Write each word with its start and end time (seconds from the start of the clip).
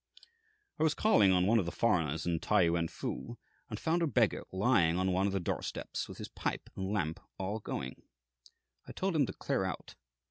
"I 0.79 0.83
was 0.83 0.95
calling 0.95 1.31
on 1.31 1.45
one 1.45 1.59
of 1.59 1.67
the 1.67 1.71
foreigners 1.71 2.25
in 2.25 2.39
T'ai 2.39 2.63
Yuan 2.63 2.87
fu 2.87 3.37
and 3.69 3.79
found 3.79 4.01
a 4.01 4.07
beggar 4.07 4.43
lying 4.51 4.97
on 4.97 5.11
one 5.11 5.27
of 5.27 5.31
the 5.31 5.39
door 5.39 5.61
steps, 5.61 6.09
with 6.09 6.17
his 6.17 6.27
pipe 6.29 6.71
and 6.75 6.91
lamp 6.91 7.19
all 7.37 7.59
going. 7.59 8.01
I 8.87 8.93
told 8.93 9.15
him 9.15 9.27
to 9.27 9.33
clear 9.33 9.63
out. 9.63 9.93